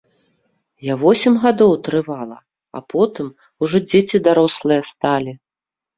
Я 0.85 0.93
восем 1.01 1.33
гадоў 1.43 1.75
трывала, 1.87 2.37
а 2.79 2.81
потым 2.95 3.27
ужо 3.67 3.77
дзеці 3.93 4.25
дарослыя 4.29 4.81
сталі. 4.95 5.31